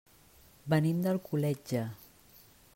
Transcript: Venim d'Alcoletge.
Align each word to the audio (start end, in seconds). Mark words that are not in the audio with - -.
Venim 0.73 1.03
d'Alcoletge. 1.07 1.85